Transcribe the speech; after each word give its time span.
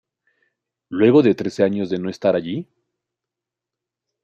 Luego 0.89 1.21
de 1.21 1.35
trece 1.35 1.61
años 1.63 1.91
de 1.91 1.99
no 1.99 2.09
estar 2.09 2.35
allí. 2.35 2.67